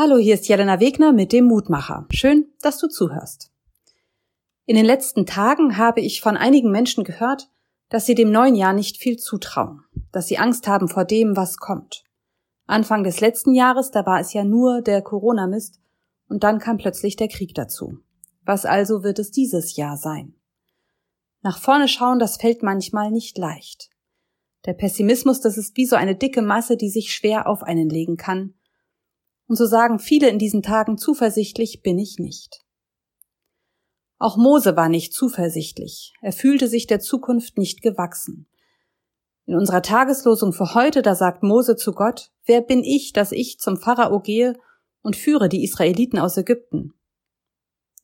[0.00, 2.06] Hallo, hier ist Jelena Wegner mit dem Mutmacher.
[2.10, 3.50] Schön, dass du zuhörst.
[4.64, 7.50] In den letzten Tagen habe ich von einigen Menschen gehört,
[7.88, 9.82] dass sie dem neuen Jahr nicht viel zutrauen,
[10.12, 12.04] dass sie Angst haben vor dem, was kommt.
[12.68, 15.80] Anfang des letzten Jahres, da war es ja nur der Corona-Mist
[16.28, 17.98] und dann kam plötzlich der Krieg dazu.
[18.44, 20.36] Was also wird es dieses Jahr sein?
[21.42, 23.90] Nach vorne schauen, das fällt manchmal nicht leicht.
[24.64, 28.16] Der Pessimismus, das ist wie so eine dicke Masse, die sich schwer auf einen legen
[28.16, 28.54] kann,
[29.48, 32.64] und so sagen viele in diesen Tagen zuversichtlich bin ich nicht.
[34.18, 36.12] Auch Mose war nicht zuversichtlich.
[36.20, 38.48] Er fühlte sich der Zukunft nicht gewachsen.
[39.46, 43.58] In unserer Tageslosung für heute, da sagt Mose zu Gott, wer bin ich, dass ich
[43.58, 44.58] zum Pharao gehe
[45.00, 46.92] und führe die Israeliten aus Ägypten?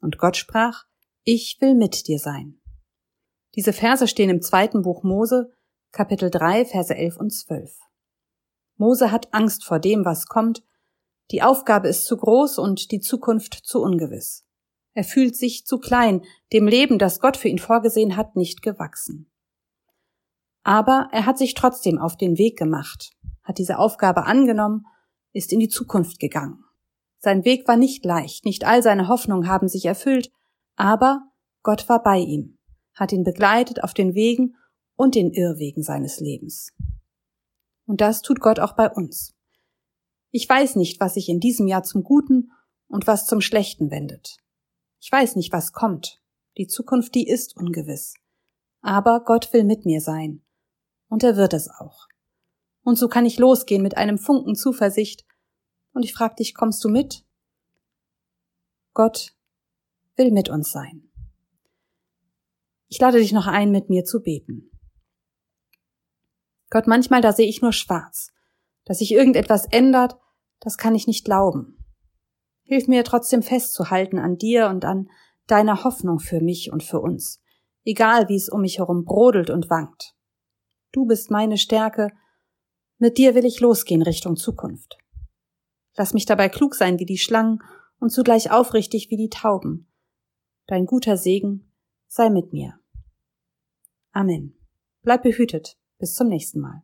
[0.00, 0.84] Und Gott sprach,
[1.24, 2.60] ich will mit dir sein.
[3.56, 5.52] Diese Verse stehen im zweiten Buch Mose,
[5.92, 7.78] Kapitel 3, Verse 11 und 12.
[8.76, 10.62] Mose hat Angst vor dem, was kommt,
[11.30, 14.44] die Aufgabe ist zu groß und die Zukunft zu ungewiss.
[14.92, 19.30] Er fühlt sich zu klein, dem Leben, das Gott für ihn vorgesehen hat, nicht gewachsen.
[20.62, 23.12] Aber er hat sich trotzdem auf den Weg gemacht,
[23.42, 24.86] hat diese Aufgabe angenommen,
[25.32, 26.64] ist in die Zukunft gegangen.
[27.18, 30.30] Sein Weg war nicht leicht, nicht all seine Hoffnungen haben sich erfüllt,
[30.76, 31.22] aber
[31.62, 32.58] Gott war bei ihm,
[32.94, 34.56] hat ihn begleitet auf den Wegen
[34.94, 36.72] und den Irrwegen seines Lebens.
[37.86, 39.33] Und das tut Gott auch bei uns.
[40.36, 42.50] Ich weiß nicht, was sich in diesem Jahr zum Guten
[42.88, 44.38] und was zum Schlechten wendet.
[45.00, 46.20] Ich weiß nicht, was kommt.
[46.58, 48.14] Die Zukunft, die ist ungewiss.
[48.80, 50.42] Aber Gott will mit mir sein.
[51.06, 52.08] Und er wird es auch.
[52.82, 55.24] Und so kann ich losgehen mit einem Funken Zuversicht.
[55.92, 57.24] Und ich frage dich, kommst du mit?
[58.92, 59.36] Gott
[60.16, 61.12] will mit uns sein.
[62.88, 64.72] Ich lade dich noch ein, mit mir zu beten.
[66.70, 68.32] Gott, manchmal da sehe ich nur schwarz,
[68.84, 70.18] dass sich irgendetwas ändert,
[70.64, 71.78] das kann ich nicht glauben.
[72.62, 75.08] Hilf mir trotzdem festzuhalten an dir und an
[75.46, 77.42] deiner Hoffnung für mich und für uns,
[77.84, 80.16] egal wie es um mich herum brodelt und wankt.
[80.90, 82.08] Du bist meine Stärke,
[82.98, 84.96] mit dir will ich losgehen Richtung Zukunft.
[85.96, 87.62] Lass mich dabei klug sein wie die Schlangen
[87.98, 89.92] und zugleich aufrichtig wie die Tauben.
[90.66, 91.70] Dein guter Segen
[92.06, 92.78] sei mit mir.
[94.12, 94.56] Amen.
[95.02, 95.76] Bleib behütet.
[95.98, 96.82] Bis zum nächsten Mal.